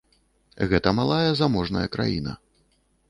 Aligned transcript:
Гэта 0.71 0.93
малая 0.99 1.31
заможная 1.43 1.87
краіна. 1.97 2.33